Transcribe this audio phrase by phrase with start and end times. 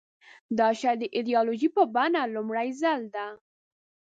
[0.57, 3.27] دا شی د ایدیالوژۍ په بڼه لومړي ځل ده.